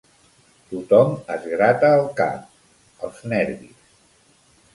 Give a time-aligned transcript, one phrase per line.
[0.69, 2.49] Tothom es grata el cap.
[3.09, 3.87] Els nervis.